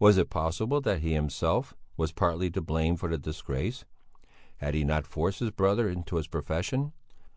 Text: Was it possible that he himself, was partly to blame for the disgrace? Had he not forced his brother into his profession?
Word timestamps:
Was 0.00 0.16
it 0.18 0.30
possible 0.30 0.80
that 0.80 0.98
he 1.00 1.12
himself, 1.12 1.76
was 1.96 2.10
partly 2.10 2.50
to 2.50 2.60
blame 2.60 2.96
for 2.96 3.08
the 3.08 3.16
disgrace? 3.18 3.84
Had 4.56 4.74
he 4.74 4.82
not 4.82 5.06
forced 5.06 5.38
his 5.38 5.52
brother 5.52 5.88
into 5.88 6.16
his 6.16 6.26
profession? 6.26 6.92